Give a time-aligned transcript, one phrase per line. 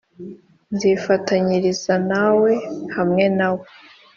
[0.73, 2.51] nzifatanyiriza nawe
[2.95, 3.65] hamwe nawe